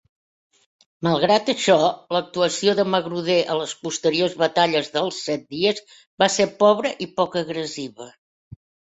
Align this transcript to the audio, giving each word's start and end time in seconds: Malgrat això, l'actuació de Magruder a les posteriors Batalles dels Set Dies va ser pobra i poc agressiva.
Malgrat 1.07 1.49
això, 1.51 1.73
l'actuació 2.15 2.73
de 2.79 2.85
Magruder 2.93 3.35
a 3.55 3.57
les 3.59 3.73
posteriors 3.87 4.33
Batalles 4.43 4.89
dels 4.95 5.19
Set 5.27 5.43
Dies 5.57 5.83
va 6.23 6.31
ser 6.37 6.47
pobra 6.63 6.93
i 7.07 7.09
poc 7.21 7.39
agressiva. 7.43 8.09